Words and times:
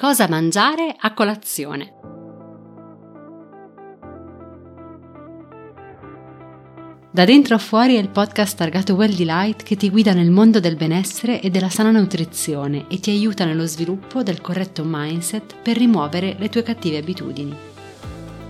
Cosa 0.00 0.26
mangiare 0.28 0.96
a 0.98 1.12
colazione? 1.12 1.92
Da 7.10 7.26
dentro 7.26 7.56
a 7.56 7.58
fuori 7.58 7.96
è 7.96 7.98
il 7.98 8.08
podcast 8.08 8.56
targato 8.56 8.94
Well 8.94 9.14
Delight 9.14 9.62
che 9.62 9.76
ti 9.76 9.90
guida 9.90 10.14
nel 10.14 10.30
mondo 10.30 10.58
del 10.58 10.76
benessere 10.76 11.42
e 11.42 11.50
della 11.50 11.68
sana 11.68 11.90
nutrizione 11.90 12.86
e 12.88 12.98
ti 12.98 13.10
aiuta 13.10 13.44
nello 13.44 13.66
sviluppo 13.66 14.22
del 14.22 14.40
corretto 14.40 14.84
mindset 14.86 15.56
per 15.62 15.76
rimuovere 15.76 16.34
le 16.38 16.48
tue 16.48 16.62
cattive 16.62 16.96
abitudini. 16.96 17.54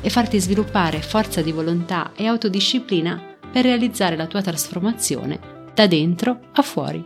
e 0.00 0.10
farti 0.10 0.40
sviluppare 0.40 1.02
forza 1.02 1.42
di 1.42 1.52
volontà 1.52 2.12
e 2.14 2.26
autodisciplina 2.26 3.36
per 3.50 3.64
realizzare 3.64 4.16
la 4.16 4.26
tua 4.26 4.42
trasformazione 4.42 5.68
da 5.74 5.86
dentro 5.86 6.40
a 6.52 6.62
fuori. 6.62 7.04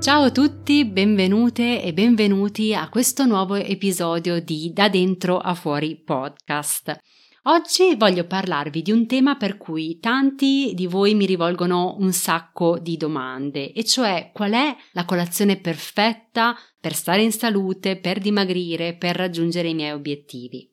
Ciao 0.00 0.22
a 0.22 0.30
tutti, 0.30 0.86
benvenute 0.86 1.82
e 1.82 1.92
benvenuti 1.92 2.74
a 2.74 2.88
questo 2.88 3.26
nuovo 3.26 3.54
episodio 3.56 4.40
di 4.40 4.72
Da 4.72 4.88
dentro 4.88 5.38
a 5.38 5.54
fuori 5.54 5.94
podcast. 5.96 6.98
Oggi 7.44 7.94
voglio 7.96 8.26
parlarvi 8.26 8.82
di 8.82 8.92
un 8.92 9.06
tema 9.06 9.36
per 9.36 9.56
cui 9.56 9.98
tanti 9.98 10.72
di 10.74 10.86
voi 10.86 11.14
mi 11.14 11.24
rivolgono 11.24 11.96
un 11.98 12.12
sacco 12.12 12.78
di 12.78 12.98
domande, 12.98 13.72
e 13.72 13.82
cioè 13.82 14.30
qual 14.30 14.52
è 14.52 14.76
la 14.92 15.06
colazione 15.06 15.56
perfetta 15.56 16.54
per 16.78 16.94
stare 16.94 17.22
in 17.22 17.32
salute, 17.32 17.96
per 17.96 18.18
dimagrire, 18.18 18.94
per 18.94 19.16
raggiungere 19.16 19.68
i 19.68 19.74
miei 19.74 19.92
obiettivi. 19.92 20.70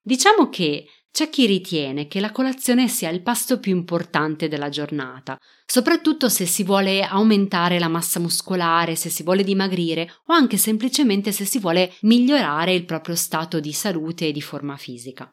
Diciamo 0.00 0.48
che 0.48 0.86
c'è 1.12 1.28
chi 1.28 1.44
ritiene 1.44 2.08
che 2.08 2.18
la 2.18 2.32
colazione 2.32 2.88
sia 2.88 3.10
il 3.10 3.20
pasto 3.20 3.60
più 3.60 3.76
importante 3.76 4.48
della 4.48 4.70
giornata, 4.70 5.38
soprattutto 5.66 6.30
se 6.30 6.46
si 6.46 6.64
vuole 6.64 7.02
aumentare 7.02 7.78
la 7.78 7.88
massa 7.88 8.18
muscolare, 8.18 8.96
se 8.96 9.10
si 9.10 9.22
vuole 9.22 9.44
dimagrire 9.44 10.10
o 10.28 10.32
anche 10.32 10.56
semplicemente 10.56 11.30
se 11.30 11.44
si 11.44 11.58
vuole 11.58 11.92
migliorare 12.00 12.72
il 12.72 12.86
proprio 12.86 13.14
stato 13.16 13.60
di 13.60 13.72
salute 13.74 14.28
e 14.28 14.32
di 14.32 14.40
forma 14.40 14.78
fisica. 14.78 15.30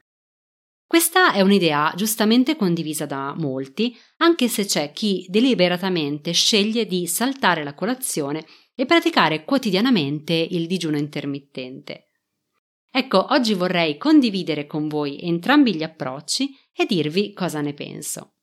Questa 0.92 1.32
è 1.32 1.40
un'idea 1.40 1.94
giustamente 1.96 2.58
condivisa 2.58 3.06
da 3.06 3.34
molti, 3.38 3.98
anche 4.18 4.50
se 4.50 4.66
c'è 4.66 4.92
chi 4.92 5.26
deliberatamente 5.30 6.34
sceglie 6.34 6.86
di 6.86 7.08
saltare 7.08 7.64
la 7.64 7.74
colazione 7.74 8.46
e 8.76 8.86
praticare 8.86 9.46
quotidianamente 9.46 10.34
il 10.34 10.68
digiuno 10.68 10.98
intermittente. 10.98 12.10
Ecco, 12.92 13.28
oggi 13.30 13.54
vorrei 13.54 13.96
condividere 13.96 14.68
con 14.68 14.90
voi 14.90 15.18
entrambi 15.22 15.74
gli 15.74 15.84
approcci 15.84 16.50
e 16.76 16.86
dirvi 16.86 17.32
cosa 17.32 17.62
ne 17.62 17.74
penso. 17.74 18.34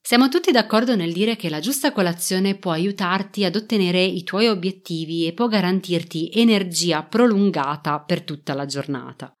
Siamo 0.00 0.30
tutti 0.30 0.52
d'accordo 0.52 0.96
nel 0.96 1.12
dire 1.12 1.36
che 1.36 1.50
la 1.50 1.60
giusta 1.60 1.92
colazione 1.92 2.56
può 2.56 2.70
aiutarti 2.70 3.44
ad 3.44 3.56
ottenere 3.56 4.02
i 4.02 4.22
tuoi 4.22 4.46
obiettivi 4.46 5.26
e 5.26 5.34
può 5.34 5.48
garantirti 5.48 6.30
energia 6.32 7.02
prolungata 7.02 8.00
per 8.00 8.22
tutta 8.22 8.54
la 8.54 8.64
giornata. 8.64 9.36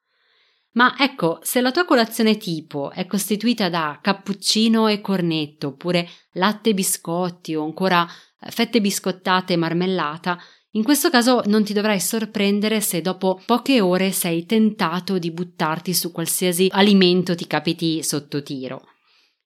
Ma 0.74 0.96
ecco, 0.98 1.38
se 1.42 1.60
la 1.60 1.70
tua 1.70 1.84
colazione 1.84 2.36
tipo 2.36 2.90
è 2.90 3.06
costituita 3.06 3.68
da 3.68 3.98
cappuccino 4.02 4.88
e 4.88 5.00
cornetto, 5.00 5.68
oppure 5.68 6.08
latte 6.32 6.70
e 6.70 6.74
biscotti 6.74 7.54
o 7.54 7.64
ancora 7.64 8.04
eh, 8.06 8.50
fette 8.50 8.80
biscottate 8.80 9.52
e 9.52 9.56
marmellata, 9.56 10.36
in 10.72 10.82
questo 10.82 11.10
caso 11.10 11.42
non 11.46 11.62
ti 11.62 11.72
dovrai 11.72 12.00
sorprendere 12.00 12.80
se 12.80 13.00
dopo 13.00 13.40
poche 13.46 13.80
ore 13.80 14.10
sei 14.10 14.44
tentato 14.46 15.18
di 15.18 15.30
buttarti 15.30 15.94
su 15.94 16.10
qualsiasi 16.10 16.66
alimento 16.72 17.36
ti 17.36 17.46
capiti 17.46 18.02
sotto 18.02 18.42
tiro. 18.42 18.82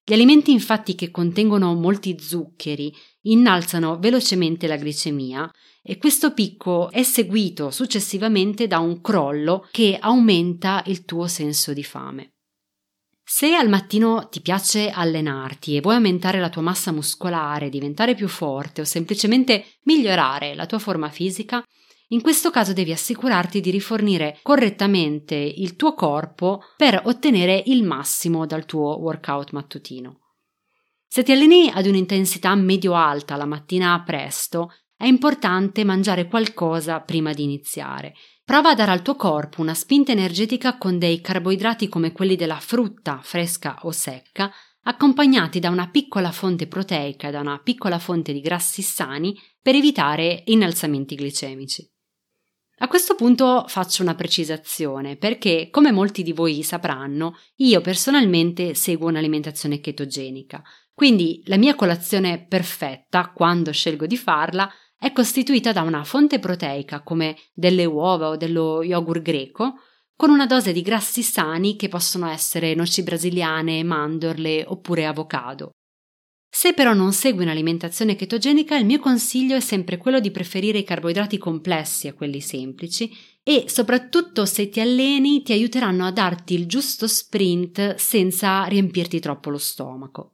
Gli 0.03 0.15
alimenti 0.15 0.53
infatti 0.53 0.95
che 0.95 1.11
contengono 1.11 1.75
molti 1.75 2.17
zuccheri 2.19 2.91
innalzano 3.31 3.99
velocemente 3.99 4.67
la 4.67 4.77
glicemia 4.77 5.51
e 5.83 5.97
questo 5.97 6.35
picco 6.35 6.91
è 6.91 7.03
seguito 7.03 7.71
successivamente 7.71 8.67
da 8.67 8.79
un 8.79 9.01
crollo 9.01 9.67
che 9.71 9.97
aumenta 10.01 10.83
il 10.87 11.05
tuo 11.05 11.27
senso 11.27 11.73
di 11.73 11.83
fame. 11.83 12.33
Se 13.31 13.55
al 13.55 13.69
mattino 13.69 14.29
ti 14.31 14.41
piace 14.41 14.91
allenarti 14.91 15.77
e 15.77 15.81
vuoi 15.81 15.97
aumentare 15.97 16.41
la 16.41 16.49
tua 16.49 16.63
massa 16.63 16.93
muscolare, 16.93 17.69
diventare 17.69 18.15
più 18.15 18.27
forte 18.27 18.81
o 18.81 18.85
semplicemente 18.85 19.65
migliorare 19.83 20.55
la 20.55 20.65
tua 20.65 20.79
forma 20.79 21.11
fisica, 21.11 21.63
in 22.09 22.23
questo 22.23 22.51
caso 22.51 22.73
devi 22.73 22.91
assicurarti 22.91 23.61
di 23.61 23.71
rifornire 23.71 24.39
correttamente 24.43 25.35
il 25.35 25.77
tuo 25.77 25.93
corpo 25.93 26.63
per 26.77 27.03
ottenere 27.05 27.63
il 27.67 27.83
massimo 27.83 28.47
dal 28.47 28.65
tuo 28.65 28.99
workout 28.99 29.53
mattutino. 29.53 30.28
Se 31.11 31.23
ti 31.23 31.33
alleni 31.33 31.71
ad 31.73 31.87
un'intensità 31.87 32.55
medio-alta 32.55 33.35
la 33.37 33.47
mattina 33.47 34.03
presto, 34.05 34.71
è 34.95 35.07
importante 35.07 35.83
mangiare 35.83 36.29
qualcosa 36.29 37.01
prima 37.01 37.33
di 37.33 37.45
iniziare. 37.45 38.15
Prova 38.45 38.71
a 38.71 38.75
dare 38.75 38.91
al 38.91 39.01
tuo 39.01 39.17
corpo 39.17 39.63
una 39.63 39.73
spinta 39.73 40.13
energetica 40.13 40.77
con 40.77 40.99
dei 40.99 41.23
carboidrati 41.23 41.89
come 41.89 42.13
quelli 42.13 42.37
della 42.37 42.61
frutta, 42.61 43.21
fresca 43.23 43.79
o 43.83 43.91
secca, 43.91 44.53
accompagnati 44.83 45.61
da 45.61 45.71
una 45.71 45.89
piccola 45.89 46.31
fonte 46.31 46.67
proteica 46.67 47.29
e 47.29 47.31
da 47.31 47.41
una 47.41 47.59
piccola 47.59 47.99
fonte 47.99 48.33
di 48.33 48.41
grassi 48.41 48.83
sani 48.83 49.35
per 49.63 49.75
evitare 49.75 50.43
innalzamenti 50.47 51.15
glicemici. 51.15 51.91
A 52.81 52.87
questo 52.87 53.15
punto 53.15 53.65
faccio 53.67 54.03
una 54.03 54.15
precisazione 54.15 55.17
perché, 55.17 55.69
come 55.71 55.91
molti 55.91 56.23
di 56.23 56.33
voi 56.33 56.63
sapranno, 56.63 57.37
io 57.57 57.81
personalmente 57.81 58.75
seguo 58.75 59.09
un'alimentazione 59.09 59.81
chetogenica. 59.81 60.63
Quindi 60.99 61.43
la 61.45 61.59
mia 61.59 61.77
colazione 61.77 62.45
perfetta, 62.45 63.31
quando 63.33 63.71
scelgo 63.71 64.05
di 64.05 64.17
farla, 64.17 64.69
è 64.99 65.13
costituita 65.13 65.71
da 65.71 65.83
una 65.83 66.03
fonte 66.03 66.41
proteica 66.41 67.03
come 67.03 67.37
delle 67.55 67.85
uova 67.85 68.31
o 68.31 68.37
dello 68.37 68.83
yogurt 68.83 69.23
greco, 69.23 69.75
con 70.17 70.31
una 70.31 70.45
dose 70.45 70.73
di 70.73 70.83
grassi 70.83 71.23
sani 71.23 71.77
che 71.77 71.87
possono 71.87 72.27
essere 72.27 72.75
noci 72.75 73.05
brasiliane, 73.05 73.85
mandorle 73.85 74.65
oppure 74.67 75.07
avocado. 75.07 75.71
Se 76.51 76.73
però 76.73 76.95
non 76.95 77.13
segui 77.13 77.45
un'alimentazione 77.45 78.17
chetogenica, 78.17 78.77
il 78.77 78.85
mio 78.85 78.99
consiglio 78.99 79.55
è 79.55 79.61
sempre 79.61 79.99
quello 79.99 80.19
di 80.19 80.33
preferire 80.33 80.79
i 80.79 80.85
carboidrati 80.85 81.39
complessi 81.39 82.09
a 82.09 82.13
quelli 82.13 82.41
semplici 82.41 83.09
e 83.45 83.67
soprattutto 83.69 84.45
se 84.47 84.69
ti 84.69 84.81
alleni 84.81 85.43
ti 85.43 85.53
aiuteranno 85.53 86.05
a 86.05 86.11
darti 86.11 86.55
il 86.55 86.67
giusto 86.67 87.07
sprint 87.07 87.95
senza 87.95 88.65
riempirti 88.65 89.21
troppo 89.21 89.51
lo 89.51 89.59
stomaco. 89.59 90.33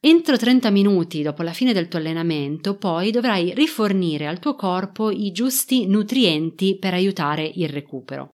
Entro 0.00 0.36
30 0.36 0.70
minuti 0.70 1.22
dopo 1.22 1.42
la 1.42 1.52
fine 1.52 1.72
del 1.72 1.88
tuo 1.88 1.98
allenamento, 1.98 2.76
poi 2.76 3.10
dovrai 3.10 3.52
rifornire 3.52 4.28
al 4.28 4.38
tuo 4.38 4.54
corpo 4.54 5.10
i 5.10 5.32
giusti 5.32 5.88
nutrienti 5.88 6.78
per 6.78 6.94
aiutare 6.94 7.50
il 7.56 7.68
recupero. 7.68 8.28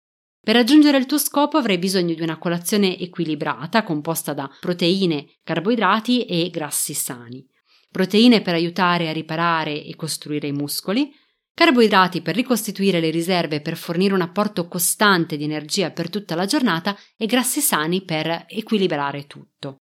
Per 0.43 0.55
raggiungere 0.55 0.97
il 0.97 1.05
tuo 1.05 1.19
scopo 1.19 1.59
avrai 1.59 1.77
bisogno 1.77 2.15
di 2.15 2.23
una 2.23 2.39
colazione 2.39 2.99
equilibrata 2.99 3.83
composta 3.83 4.33
da 4.33 4.49
proteine, 4.59 5.27
carboidrati 5.45 6.25
e 6.25 6.49
grassi 6.49 6.95
sani. 6.95 7.47
Proteine 7.91 8.41
per 8.41 8.55
aiutare 8.55 9.11
a 9.11 9.13
riparare 9.13 9.85
e 9.85 9.95
costruire 9.97 10.47
i 10.47 10.53
muscoli, 10.53 11.13
carboidrati 11.53 12.23
per 12.23 12.37
ricostituire 12.37 13.01
le 13.01 13.11
riserve 13.11 13.61
per 13.61 13.77
fornire 13.77 14.15
un 14.15 14.23
apporto 14.23 14.67
costante 14.67 15.37
di 15.37 15.45
energia 15.45 15.91
per 15.91 16.09
tutta 16.09 16.35
la 16.35 16.47
giornata 16.47 16.97
e 17.19 17.27
grassi 17.27 17.61
sani 17.61 18.03
per 18.03 18.47
equilibrare 18.49 19.27
tutto. 19.27 19.77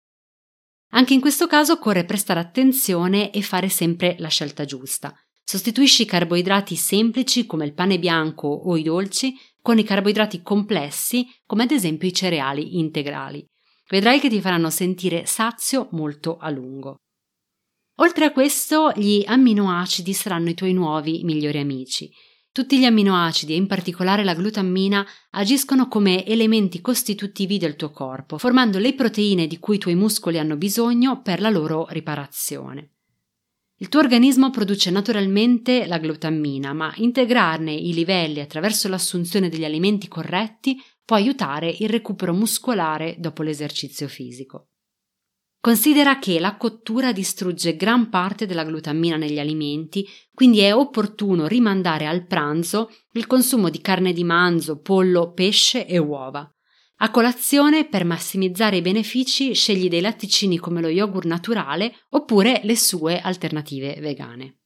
Anche 0.95 1.13
in 1.13 1.21
questo 1.21 1.47
caso 1.49 1.73
occorre 1.73 2.05
prestare 2.05 2.39
attenzione 2.39 3.33
e 3.33 3.43
fare 3.43 3.69
sempre 3.69 4.15
la 4.19 4.29
scelta 4.29 4.65
giusta. 4.65 5.13
Sostituisci 5.43 6.03
i 6.03 6.07
carboidrati 6.07 6.77
semplici 6.77 7.47
come 7.47 7.65
il 7.65 7.75
pane 7.75 7.99
bianco 7.99 8.47
o 8.47 8.77
i 8.77 8.83
dolci 8.83 9.35
con 9.61 9.79
i 9.79 9.83
carboidrati 9.83 10.41
complessi 10.43 11.27
come 11.47 11.65
ad 11.65 11.73
esempio 11.73 12.09
i 12.09 12.13
cereali 12.13 12.79
integrali. 12.79 13.45
Vedrai 13.89 14.21
che 14.21 14.29
ti 14.29 14.41
faranno 14.41 14.71
sentire 14.71 15.27
sazio 15.27 15.89
molto 15.93 16.37
a 16.37 16.49
lungo. 16.49 16.97
Oltre 17.97 18.27
a 18.27 18.33
questo, 18.33 18.93
gli 18.95 19.23
amminoacidi 19.27 20.13
saranno 20.13 20.51
i 20.51 20.55
tuoi 20.55 20.73
nuovi 20.73 21.23
migliori 21.25 21.59
amici. 21.59 22.11
Tutti 22.55 22.79
gli 22.79 22.85
amminoacidi, 22.85 23.55
e 23.55 23.57
in 23.57 23.67
particolare 23.67 24.23
la 24.23 24.33
glutammina, 24.33 25.05
agiscono 25.31 25.89
come 25.89 26.25
elementi 26.25 26.81
costitutivi 26.81 27.59
del 27.59 27.75
tuo 27.75 27.91
corpo, 27.91 28.39
formando 28.39 28.79
le 28.79 28.95
proteine 28.95 29.49
di 29.49 29.59
cui 29.59 29.75
i 29.75 29.79
tuoi 29.81 29.97
muscoli 29.97 30.39
hanno 30.39 30.57
bisogno 30.57 31.21
per 31.21 31.41
la 31.41 31.51
loro 31.51 31.89
riparazione. 31.91 32.91
Il 33.79 33.89
tuo 33.89 33.99
organismo 33.99 34.51
produce 34.51 34.93
naturalmente 34.93 35.85
la 35.87 35.99
glutammina, 35.99 36.73
ma 36.73 36.93
integrarne 36.95 37.73
i 37.73 37.93
livelli 37.93 38.39
attraverso 38.39 38.87
l'assunzione 38.87 39.49
degli 39.49 39.65
alimenti 39.65 40.07
corretti 40.07 40.81
può 41.05 41.17
aiutare 41.17 41.75
il 41.81 41.89
recupero 41.89 42.33
muscolare 42.33 43.17
dopo 43.19 43.43
l'esercizio 43.43 44.07
fisico. 44.07 44.69
Considera 45.65 46.19
che 46.19 46.39
la 46.41 46.57
cottura 46.57 47.11
distrugge 47.11 47.75
gran 47.75 48.11
parte 48.11 48.45
della 48.45 48.65
glutammina 48.65 49.17
negli 49.17 49.39
alimenti, 49.39 50.07
quindi 50.35 50.59
è 50.59 50.75
opportuno 50.75 51.47
rimandare 51.47 52.05
al 52.05 52.27
pranzo 52.27 52.91
il 53.13 53.27
consumo 53.27 53.71
di 53.71 53.81
carne 53.81 54.13
di 54.13 54.25
manzo, 54.25 54.83
pollo, 54.83 55.33
pesce 55.33 55.87
e 55.87 55.97
uova. 55.97 56.47
A 56.97 57.11
colazione, 57.11 57.89
per 57.89 58.05
massimizzare 58.05 58.77
i 58.77 58.83
benefici, 58.83 59.55
scegli 59.55 59.89
dei 59.89 60.03
latticini 60.03 60.59
come 60.59 60.83
lo 60.83 60.89
yogurt 60.89 61.25
naturale 61.25 61.95
oppure 62.11 62.61
le 62.65 62.77
sue 62.77 63.19
alternative 63.19 63.97
vegane. 64.01 64.59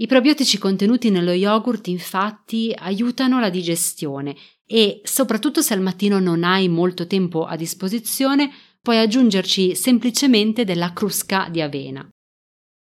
I 0.00 0.08
probiotici 0.08 0.58
contenuti 0.58 1.10
nello 1.10 1.30
yogurt 1.30 1.86
infatti 1.86 2.74
aiutano 2.76 3.38
la 3.38 3.50
digestione 3.50 4.34
e, 4.66 5.00
soprattutto 5.04 5.60
se 5.60 5.74
al 5.74 5.80
mattino 5.80 6.18
non 6.18 6.42
hai 6.42 6.68
molto 6.68 7.06
tempo 7.06 7.44
a 7.44 7.54
disposizione, 7.54 8.50
puoi 8.80 8.98
aggiungerci 8.98 9.74
semplicemente 9.74 10.64
della 10.64 10.92
crusca 10.92 11.48
di 11.50 11.60
avena. 11.60 12.08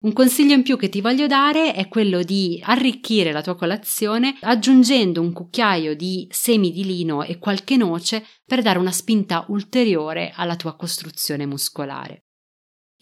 Un 0.02 0.14
consiglio 0.14 0.54
in 0.54 0.62
più 0.62 0.78
che 0.78 0.88
ti 0.88 1.02
voglio 1.02 1.26
dare 1.26 1.74
è 1.74 1.86
quello 1.88 2.22
di 2.22 2.58
arricchire 2.64 3.32
la 3.32 3.42
tua 3.42 3.54
colazione 3.54 4.34
aggiungendo 4.40 5.20
un 5.20 5.32
cucchiaio 5.32 5.94
di 5.94 6.26
semi 6.30 6.72
di 6.72 6.86
lino 6.86 7.22
e 7.22 7.38
qualche 7.38 7.76
noce 7.76 8.24
per 8.42 8.62
dare 8.62 8.78
una 8.78 8.92
spinta 8.92 9.44
ulteriore 9.48 10.32
alla 10.34 10.56
tua 10.56 10.74
costruzione 10.74 11.44
muscolare. 11.44 12.24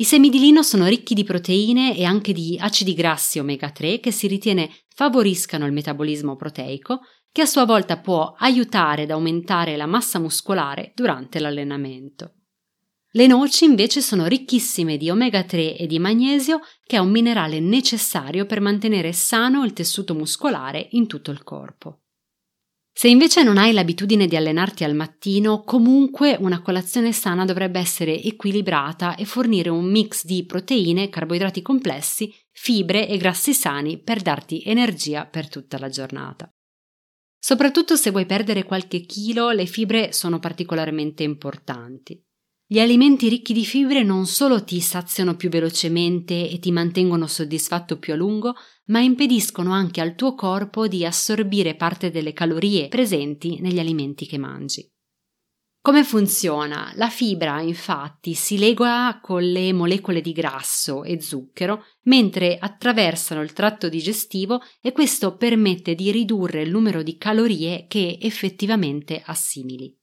I 0.00 0.04
semi 0.04 0.28
di 0.28 0.40
lino 0.40 0.64
sono 0.64 0.86
ricchi 0.86 1.14
di 1.14 1.22
proteine 1.22 1.96
e 1.96 2.04
anche 2.04 2.32
di 2.32 2.56
acidi 2.60 2.94
grassi 2.94 3.38
omega 3.38 3.70
3 3.70 4.00
che 4.00 4.10
si 4.10 4.26
ritiene 4.26 4.68
favoriscano 4.92 5.66
il 5.66 5.72
metabolismo 5.72 6.34
proteico, 6.34 7.00
che 7.30 7.42
a 7.42 7.46
sua 7.46 7.64
volta 7.64 7.98
può 7.98 8.34
aiutare 8.38 9.02
ad 9.02 9.10
aumentare 9.10 9.76
la 9.76 9.86
massa 9.86 10.18
muscolare 10.18 10.92
durante 10.96 11.38
l'allenamento. 11.38 12.37
Le 13.12 13.26
noci 13.26 13.64
invece 13.64 14.02
sono 14.02 14.26
ricchissime 14.26 14.98
di 14.98 15.08
omega 15.08 15.42
3 15.42 15.78
e 15.78 15.86
di 15.86 15.98
magnesio, 15.98 16.60
che 16.84 16.96
è 16.96 17.00
un 17.00 17.10
minerale 17.10 17.58
necessario 17.58 18.44
per 18.44 18.60
mantenere 18.60 19.12
sano 19.12 19.64
il 19.64 19.72
tessuto 19.72 20.14
muscolare 20.14 20.88
in 20.90 21.06
tutto 21.06 21.30
il 21.30 21.42
corpo. 21.42 22.02
Se 22.92 23.08
invece 23.08 23.44
non 23.44 23.56
hai 23.56 23.72
l'abitudine 23.72 24.26
di 24.26 24.36
allenarti 24.36 24.84
al 24.84 24.94
mattino, 24.94 25.62
comunque 25.62 26.36
una 26.38 26.60
colazione 26.60 27.12
sana 27.12 27.44
dovrebbe 27.44 27.78
essere 27.78 28.20
equilibrata 28.20 29.14
e 29.14 29.24
fornire 29.24 29.70
un 29.70 29.88
mix 29.88 30.24
di 30.24 30.44
proteine, 30.44 31.08
carboidrati 31.08 31.62
complessi, 31.62 32.34
fibre 32.50 33.08
e 33.08 33.16
grassi 33.16 33.54
sani 33.54 34.02
per 34.02 34.20
darti 34.20 34.62
energia 34.66 35.24
per 35.26 35.48
tutta 35.48 35.78
la 35.78 35.88
giornata. 35.88 36.52
Soprattutto 37.38 37.94
se 37.94 38.10
vuoi 38.10 38.26
perdere 38.26 38.64
qualche 38.64 39.02
chilo, 39.02 39.50
le 39.50 39.66
fibre 39.66 40.12
sono 40.12 40.40
particolarmente 40.40 41.22
importanti. 41.22 42.20
Gli 42.70 42.80
alimenti 42.80 43.30
ricchi 43.30 43.54
di 43.54 43.64
fibre 43.64 44.02
non 44.02 44.26
solo 44.26 44.62
ti 44.62 44.80
saziano 44.80 45.36
più 45.36 45.48
velocemente 45.48 46.50
e 46.50 46.58
ti 46.58 46.70
mantengono 46.70 47.26
soddisfatto 47.26 47.98
più 47.98 48.12
a 48.12 48.16
lungo, 48.16 48.56
ma 48.88 49.00
impediscono 49.00 49.72
anche 49.72 50.02
al 50.02 50.14
tuo 50.14 50.34
corpo 50.34 50.86
di 50.86 51.02
assorbire 51.06 51.76
parte 51.76 52.10
delle 52.10 52.34
calorie 52.34 52.88
presenti 52.88 53.58
negli 53.60 53.78
alimenti 53.78 54.26
che 54.26 54.36
mangi. 54.36 54.86
Come 55.80 56.04
funziona? 56.04 56.92
La 56.96 57.08
fibra 57.08 57.62
infatti 57.62 58.34
si 58.34 58.58
lega 58.58 59.18
con 59.22 59.42
le 59.42 59.72
molecole 59.72 60.20
di 60.20 60.32
grasso 60.32 61.04
e 61.04 61.22
zucchero 61.22 61.86
mentre 62.02 62.58
attraversano 62.58 63.40
il 63.40 63.54
tratto 63.54 63.88
digestivo 63.88 64.60
e 64.82 64.92
questo 64.92 65.38
permette 65.38 65.94
di 65.94 66.10
ridurre 66.10 66.60
il 66.60 66.70
numero 66.70 67.02
di 67.02 67.16
calorie 67.16 67.86
che 67.88 68.18
effettivamente 68.20 69.22
assimili. 69.24 69.97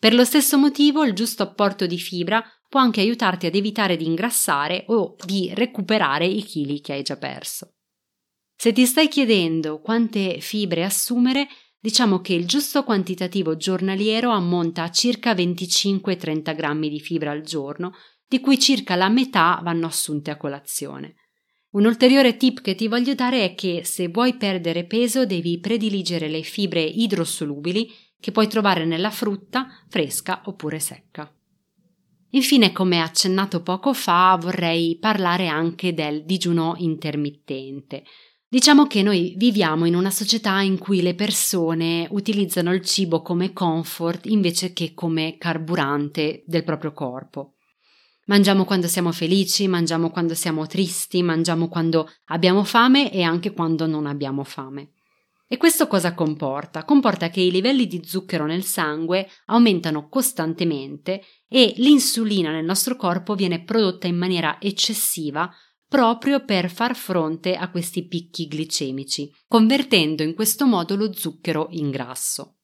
Per 0.00 0.14
lo 0.14 0.24
stesso 0.24 0.56
motivo 0.56 1.04
il 1.04 1.12
giusto 1.12 1.42
apporto 1.42 1.86
di 1.86 1.98
fibra 1.98 2.42
può 2.66 2.80
anche 2.80 3.02
aiutarti 3.02 3.44
ad 3.44 3.54
evitare 3.54 3.98
di 3.98 4.06
ingrassare 4.06 4.84
o 4.86 5.14
di 5.26 5.52
recuperare 5.52 6.24
i 6.24 6.42
chili 6.42 6.80
che 6.80 6.94
hai 6.94 7.02
già 7.02 7.18
perso. 7.18 7.74
Se 8.56 8.72
ti 8.72 8.86
stai 8.86 9.08
chiedendo 9.08 9.80
quante 9.80 10.40
fibre 10.40 10.84
assumere, 10.84 11.48
diciamo 11.78 12.22
che 12.22 12.32
il 12.32 12.46
giusto 12.46 12.82
quantitativo 12.82 13.58
giornaliero 13.58 14.30
ammonta 14.30 14.84
a 14.84 14.90
circa 14.90 15.34
25-30 15.34 16.56
grammi 16.56 16.88
di 16.88 17.00
fibra 17.00 17.32
al 17.32 17.42
giorno, 17.42 17.92
di 18.26 18.40
cui 18.40 18.58
circa 18.58 18.94
la 18.94 19.10
metà 19.10 19.60
vanno 19.62 19.86
assunte 19.86 20.30
a 20.30 20.38
colazione. 20.38 21.16
Un 21.72 21.84
ulteriore 21.84 22.38
tip 22.38 22.62
che 22.62 22.74
ti 22.74 22.88
voglio 22.88 23.14
dare 23.14 23.44
è 23.44 23.54
che 23.54 23.82
se 23.84 24.08
vuoi 24.08 24.36
perdere 24.36 24.86
peso 24.86 25.26
devi 25.26 25.60
prediligere 25.60 26.28
le 26.28 26.42
fibre 26.42 26.80
idrosolubili 26.80 27.92
che 28.20 28.30
puoi 28.30 28.46
trovare 28.46 28.84
nella 28.84 29.10
frutta 29.10 29.66
fresca 29.88 30.42
oppure 30.44 30.78
secca. 30.78 31.32
Infine, 32.32 32.70
come 32.70 33.00
accennato 33.00 33.62
poco 33.62 33.92
fa, 33.92 34.38
vorrei 34.40 34.98
parlare 35.00 35.48
anche 35.48 35.92
del 35.94 36.24
digiuno 36.24 36.74
intermittente. 36.76 38.04
Diciamo 38.48 38.86
che 38.86 39.02
noi 39.02 39.34
viviamo 39.36 39.84
in 39.84 39.94
una 39.94 40.10
società 40.10 40.60
in 40.60 40.78
cui 40.78 41.02
le 41.02 41.14
persone 41.14 42.06
utilizzano 42.10 42.72
il 42.72 42.84
cibo 42.84 43.22
come 43.22 43.52
comfort 43.52 44.26
invece 44.26 44.72
che 44.72 44.92
come 44.92 45.36
carburante 45.38 46.42
del 46.46 46.64
proprio 46.64 46.92
corpo. 46.92 47.54
Mangiamo 48.26 48.64
quando 48.64 48.86
siamo 48.86 49.12
felici, 49.12 49.66
mangiamo 49.66 50.10
quando 50.10 50.34
siamo 50.34 50.66
tristi, 50.66 51.22
mangiamo 51.22 51.68
quando 51.68 52.08
abbiamo 52.26 52.62
fame 52.62 53.12
e 53.12 53.22
anche 53.22 53.52
quando 53.52 53.86
non 53.86 54.06
abbiamo 54.06 54.44
fame. 54.44 54.92
E 55.52 55.56
questo 55.56 55.88
cosa 55.88 56.14
comporta? 56.14 56.84
Comporta 56.84 57.28
che 57.28 57.40
i 57.40 57.50
livelli 57.50 57.88
di 57.88 58.02
zucchero 58.04 58.46
nel 58.46 58.62
sangue 58.62 59.28
aumentano 59.46 60.08
costantemente 60.08 61.22
e 61.48 61.74
l'insulina 61.78 62.52
nel 62.52 62.64
nostro 62.64 62.94
corpo 62.94 63.34
viene 63.34 63.64
prodotta 63.64 64.06
in 64.06 64.16
maniera 64.16 64.60
eccessiva 64.60 65.52
proprio 65.88 66.44
per 66.44 66.70
far 66.70 66.94
fronte 66.94 67.56
a 67.56 67.68
questi 67.68 68.06
picchi 68.06 68.46
glicemici, 68.46 69.28
convertendo 69.48 70.22
in 70.22 70.34
questo 70.34 70.66
modo 70.66 70.94
lo 70.94 71.12
zucchero 71.12 71.66
in 71.70 71.90
grasso. 71.90 72.58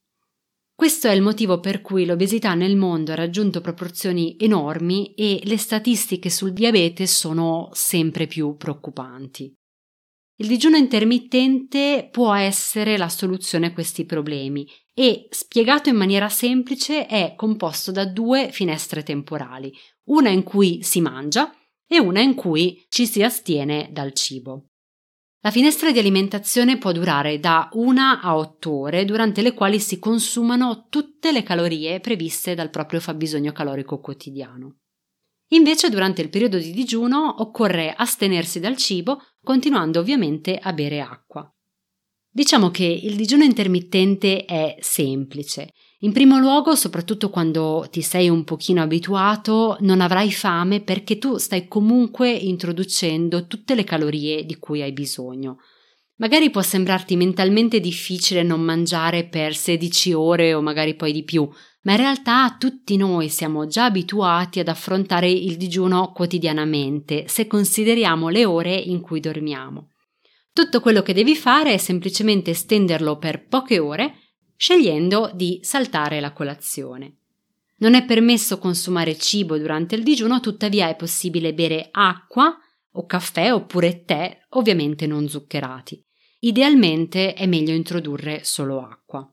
Questo 0.73 1.09
è 1.09 1.13
il 1.13 1.23
motivo 1.23 1.59
per 1.59 1.81
cui 1.81 2.07
l'obesità 2.07 2.55
nel 2.55 2.77
mondo 2.77 3.11
ha 3.11 3.17
raggiunto 3.17 3.61
proporzioni 3.61 4.37
enormi 4.39 5.13
e 5.15 5.41
le 5.43 5.59
statistiche 5.59 6.31
sul 6.31 6.53
diabete 6.53 7.09
sono 7.09 7.69
sempre 7.73 8.29
più 8.29 8.57
preoccupanti. 8.57 9.56
Il 10.39 10.49
digiuno 10.49 10.77
intermittente 10.77 12.09
può 12.13 12.35
essere 12.35 12.99
la 12.99 13.09
soluzione 13.09 13.67
a 13.67 13.73
questi 13.73 14.05
problemi 14.05 14.69
e, 14.93 15.29
spiegato 15.31 15.89
in 15.89 15.97
maniera 15.97 16.29
semplice, 16.29 17.07
è 17.07 17.33
composto 17.35 17.91
da 17.91 18.05
due 18.05 18.51
finestre 18.53 19.03
temporali, 19.03 19.73
una 20.11 20.29
in 20.29 20.43
cui 20.43 20.83
si 20.83 21.01
mangia 21.01 21.55
e 21.87 21.99
una 21.99 22.21
in 22.21 22.35
cui 22.35 22.85
ci 22.91 23.07
si 23.07 23.23
astiene 23.23 23.89
dal 23.93 24.13
cibo. 24.13 24.67
La 25.41 25.51
finestra 25.51 25.91
di 25.91 26.01
alimentazione 26.01 26.77
può 26.77 26.93
durare 26.93 27.39
da 27.39 27.71
una 27.73 28.21
a 28.21 28.37
otto 28.37 28.73
ore, 28.81 29.07
durante 29.07 29.41
le 29.41 29.55
quali 29.55 29.81
si 29.81 29.99
consumano 29.99 30.87
tutte 30.91 31.33
le 31.33 31.45
calorie 31.45 32.01
previste 32.01 32.55
dal 32.55 32.69
proprio 32.69 33.01
fabbisogno 33.01 33.53
calorico 33.53 34.01
quotidiano. 34.01 34.81
Invece 35.49 35.91
durante 35.91 36.23
il 36.23 36.29
periodo 36.29 36.59
di 36.59 36.73
digiuno 36.73 37.37
occorre 37.39 37.95
astenersi 37.97 38.59
dal 38.59 38.77
cibo, 38.77 39.21
continuando 39.43 40.01
ovviamente 40.01 40.57
a 40.57 40.73
bere 40.73 41.01
acqua. 41.01 41.49
Diciamo 42.29 42.71
che 42.71 42.85
il 42.85 43.17
digiuno 43.17 43.45
intermittente 43.45 44.45
è 44.45 44.77
semplice. 44.81 45.73
In 46.01 46.13
primo 46.13 46.39
luogo, 46.39 46.75
soprattutto 46.75 47.31
quando 47.31 47.87
ti 47.91 48.03
sei 48.03 48.29
un 48.29 48.45
pochino 48.45 48.83
abituato, 48.83 49.79
non 49.81 50.03
avrai 50.03 50.31
fame 50.31 50.83
perché 50.83 51.17
tu 51.17 51.39
stai 51.39 51.67
comunque 51.67 52.31
introducendo 52.31 53.47
tutte 53.47 53.75
le 53.75 53.85
calorie 53.85 54.45
di 54.45 54.59
cui 54.59 54.83
hai 54.83 54.93
bisogno. 54.93 55.57
Magari 56.17 56.51
può 56.51 56.61
sembrarti 56.61 57.17
mentalmente 57.17 57.81
difficile 57.81 58.43
non 58.43 58.61
mangiare 58.61 59.27
per 59.27 59.55
16 59.55 60.13
ore 60.13 60.53
o 60.53 60.61
magari 60.61 60.95
poi 60.95 61.13
di 61.13 61.25
più, 61.25 61.49
ma 61.87 61.93
in 61.93 61.99
realtà 61.99 62.57
tutti 62.59 62.97
noi 62.97 63.29
siamo 63.29 63.67
già 63.69 63.85
abituati 63.85 64.59
ad 64.59 64.67
affrontare 64.67 65.31
il 65.31 65.57
digiuno 65.57 66.11
quotidianamente 66.11 67.29
se 67.29 67.47
consideriamo 67.47 68.29
le 68.29 68.45
ore 68.45 68.75
in 68.75 69.01
cui 69.01 69.21
dormiamo. 69.21 69.93
Tutto 70.53 70.81
quello 70.81 71.03
che 71.03 71.15
devi 71.15 71.37
fare 71.37 71.75
è 71.75 71.77
semplicemente 71.77 72.55
stenderlo 72.55 73.19
per 73.19 73.47
poche 73.47 73.79
ore, 73.79 74.15
scegliendo 74.57 75.31
di 75.33 75.61
saltare 75.63 76.19
la 76.19 76.33
colazione. 76.33 77.19
Non 77.79 77.95
è 77.95 78.05
permesso 78.05 78.59
consumare 78.59 79.17
cibo 79.17 79.57
durante 79.57 79.95
il 79.95 80.03
digiuno, 80.03 80.41
tuttavia 80.41 80.89
è 80.89 80.97
possibile 80.97 81.55
bere 81.55 81.89
acqua 81.93 82.53
o 82.93 83.07
caffè 83.07 83.53
oppure 83.53 84.03
tè, 84.05 84.37
ovviamente 84.51 85.07
non 85.07 85.29
zuccherati. 85.29 86.05
Idealmente 86.41 87.35
è 87.35 87.47
meglio 87.47 87.75
introdurre 87.75 88.41
solo 88.43 88.81
acqua. 88.81 89.29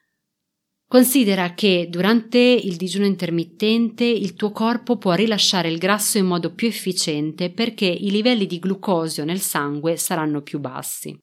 Considera 0.93 1.55
che 1.55 1.88
durante 1.89 2.38
il 2.38 2.75
digiuno 2.75 3.07
intermittente 3.07 4.03
il 4.03 4.35
tuo 4.35 4.51
corpo 4.51 4.97
può 4.97 5.13
rilasciare 5.13 5.67
il 5.67 5.79
grasso 5.79 6.19
in 6.19 6.27
modo 6.27 6.53
più 6.53 6.67
efficiente 6.67 7.50
perché 7.50 7.88
i 7.88 8.12
livelli 8.12 8.45
di 8.45 8.59
glucosio 8.59 9.25
nel 9.25 9.39
sangue 9.39 9.97
saranno 9.97 10.43
più 10.43 10.59
bassi. 10.59 11.17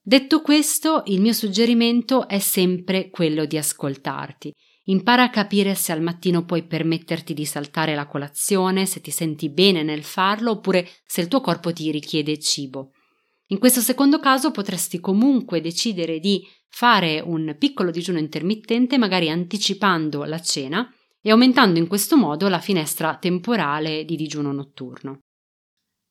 Detto 0.00 0.42
questo, 0.42 1.02
il 1.06 1.20
mio 1.20 1.32
suggerimento 1.32 2.28
è 2.28 2.38
sempre 2.38 3.10
quello 3.10 3.46
di 3.46 3.58
ascoltarti. 3.58 4.52
Impara 4.84 5.24
a 5.24 5.30
capire 5.30 5.74
se 5.74 5.90
al 5.90 6.00
mattino 6.00 6.44
puoi 6.44 6.64
permetterti 6.64 7.34
di 7.34 7.44
saltare 7.44 7.96
la 7.96 8.06
colazione, 8.06 8.86
se 8.86 9.00
ti 9.00 9.10
senti 9.10 9.50
bene 9.50 9.82
nel 9.82 10.04
farlo 10.04 10.52
oppure 10.52 10.88
se 11.04 11.20
il 11.20 11.26
tuo 11.26 11.40
corpo 11.40 11.72
ti 11.72 11.90
richiede 11.90 12.38
cibo. 12.38 12.92
In 13.50 13.58
questo 13.58 13.80
secondo 13.80 14.20
caso 14.20 14.50
potresti 14.50 15.00
comunque 15.00 15.60
decidere 15.60 16.20
di 16.20 16.46
fare 16.68 17.20
un 17.20 17.56
piccolo 17.58 17.90
digiuno 17.90 18.18
intermittente, 18.18 18.98
magari 18.98 19.30
anticipando 19.30 20.24
la 20.24 20.40
cena 20.40 20.92
e 21.20 21.30
aumentando 21.30 21.78
in 21.78 21.86
questo 21.86 22.16
modo 22.16 22.48
la 22.48 22.60
finestra 22.60 23.16
temporale 23.16 24.04
di 24.04 24.16
digiuno 24.16 24.52
notturno. 24.52 25.20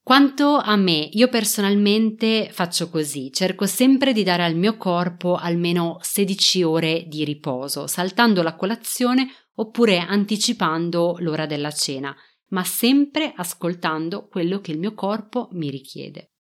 Quanto 0.08 0.56
a 0.56 0.78
me, 0.78 1.10
io 1.12 1.28
personalmente 1.28 2.50
faccio 2.50 2.90
così, 2.90 3.30
cerco 3.34 3.66
sempre 3.66 4.14
di 4.14 4.24
dare 4.24 4.46
al 4.46 4.56
mio 4.56 4.78
corpo 4.78 5.36
almeno 5.36 5.98
16 6.00 6.64
ore 6.64 7.04
di 7.08 7.26
riposo, 7.26 7.88
saltando 7.88 8.42
la 8.42 8.56
colazione 8.56 9.28
oppure 9.56 9.98
anticipando 9.98 11.18
l'ora 11.20 11.46
della 11.46 11.72
cena, 11.72 12.16
ma 12.52 12.64
sempre 12.64 13.34
ascoltando 13.36 14.28
quello 14.28 14.62
che 14.62 14.72
il 14.72 14.80
mio 14.80 14.94
corpo 14.94 15.50
mi 15.52 15.70
richiede. 15.70 16.37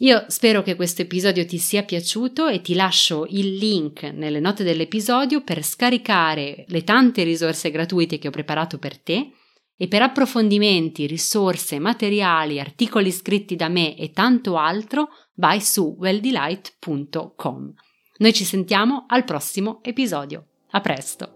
Io 0.00 0.26
spero 0.28 0.62
che 0.62 0.76
questo 0.76 1.02
episodio 1.02 1.46
ti 1.46 1.56
sia 1.56 1.82
piaciuto 1.82 2.48
e 2.48 2.60
ti 2.60 2.74
lascio 2.74 3.26
il 3.30 3.54
link 3.54 4.02
nelle 4.02 4.40
note 4.40 4.62
dell'episodio 4.62 5.42
per 5.42 5.62
scaricare 5.62 6.66
le 6.68 6.84
tante 6.84 7.22
risorse 7.22 7.70
gratuite 7.70 8.18
che 8.18 8.28
ho 8.28 8.30
preparato 8.30 8.78
per 8.78 8.98
te 8.98 9.32
e 9.74 9.88
per 9.88 10.02
approfondimenti, 10.02 11.06
risorse, 11.06 11.78
materiali, 11.78 12.60
articoli 12.60 13.10
scritti 13.10 13.56
da 13.56 13.68
me 13.68 13.96
e 13.96 14.10
tanto 14.10 14.56
altro 14.56 15.08
vai 15.36 15.62
su 15.62 15.96
welldelight.com. 15.98 17.72
Noi 18.18 18.32
ci 18.34 18.44
sentiamo 18.44 19.04
al 19.08 19.24
prossimo 19.24 19.80
episodio. 19.82 20.46
A 20.72 20.80
presto! 20.80 21.35